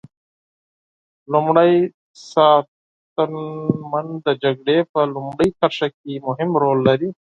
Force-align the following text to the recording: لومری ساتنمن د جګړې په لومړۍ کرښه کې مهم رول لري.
لومری 1.31 1.75
ساتنمن 2.31 4.05
د 4.25 4.27
جګړې 4.43 4.77
په 4.91 4.99
لومړۍ 5.13 5.49
کرښه 5.59 5.87
کې 5.99 6.13
مهم 6.27 6.49
رول 6.61 6.79
لري. 6.87 7.09